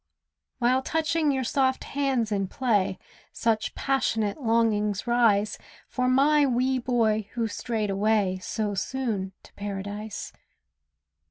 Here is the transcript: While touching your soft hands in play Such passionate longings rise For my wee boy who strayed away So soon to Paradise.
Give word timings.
While 0.57 0.81
touching 0.81 1.31
your 1.31 1.43
soft 1.43 1.83
hands 1.83 2.31
in 2.31 2.47
play 2.47 2.97
Such 3.31 3.75
passionate 3.75 4.41
longings 4.41 5.05
rise 5.05 5.59
For 5.87 6.07
my 6.09 6.43
wee 6.43 6.79
boy 6.79 7.29
who 7.33 7.47
strayed 7.47 7.91
away 7.91 8.39
So 8.41 8.73
soon 8.73 9.31
to 9.43 9.53
Paradise. 9.53 10.33